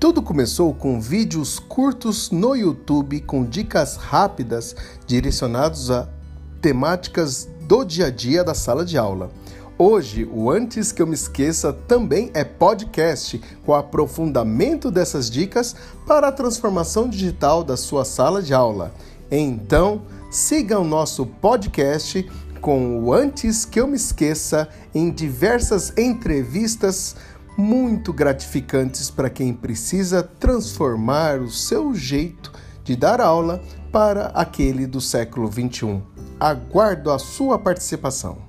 [0.00, 4.76] Tudo começou com vídeos curtos no YouTube com dicas rápidas
[5.08, 6.08] direcionados a
[6.62, 9.28] temáticas do dia a dia da sala de aula.
[9.76, 15.74] Hoje, o Antes que eu me esqueça também é podcast com aprofundamento dessas dicas
[16.06, 18.94] para a transformação digital da sua sala de aula.
[19.28, 22.24] Então, siga o nosso podcast
[22.60, 27.16] com o Antes que eu me esqueça em diversas entrevistas
[27.58, 32.52] muito gratificantes para quem precisa transformar o seu jeito
[32.84, 33.60] de dar aula
[33.90, 36.00] para aquele do século 21.
[36.38, 38.47] Aguardo a sua participação.